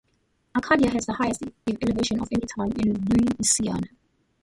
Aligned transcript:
Arcadia 0.55 0.89
has 0.89 1.05
the 1.05 1.13
highest 1.13 1.43
elevation 1.83 2.19
of 2.19 2.27
any 2.31 2.41
town 2.47 2.71
in 2.71 2.91
Louisiana. 3.05 3.89